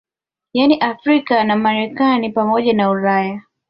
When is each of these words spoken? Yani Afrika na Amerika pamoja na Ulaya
Yani 0.53 0.79
Afrika 0.79 1.43
na 1.43 1.53
Amerika 1.53 2.19
pamoja 2.33 2.73
na 2.73 2.89
Ulaya 2.89 3.43